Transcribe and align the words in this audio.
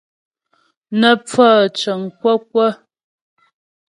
Nə́ 0.99 1.13
pfaə̂ 1.25 1.53
cəŋ 1.79 2.01
kwə́kwə́. 2.19 2.69